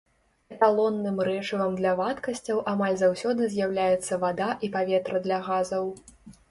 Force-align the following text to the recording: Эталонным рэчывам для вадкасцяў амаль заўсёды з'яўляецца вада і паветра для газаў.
Эталонным 0.53 1.19
рэчывам 1.27 1.75
для 1.81 1.91
вадкасцяў 2.01 2.63
амаль 2.73 2.99
заўсёды 3.05 3.53
з'яўляецца 3.55 4.21
вада 4.27 4.53
і 4.67 4.75
паветра 4.79 5.17
для 5.29 5.37
газаў. 5.53 5.85